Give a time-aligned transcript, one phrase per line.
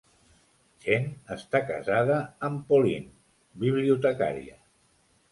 [0.83, 1.03] Tchen
[1.35, 2.15] està casada
[2.47, 3.11] amb Pauline,
[3.65, 4.57] bibliotecària.